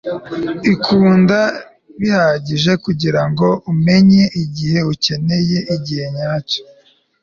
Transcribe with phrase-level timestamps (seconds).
[0.73, 1.39] ikunde
[1.99, 6.61] bihagije kugirango umenye igihe ukeneye igihe nyacyo